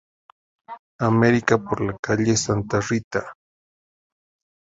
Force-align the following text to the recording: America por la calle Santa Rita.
America 0.99 1.59
por 1.63 1.81
la 1.81 1.95
calle 2.01 2.35
Santa 2.35 2.79
Rita. 2.79 3.35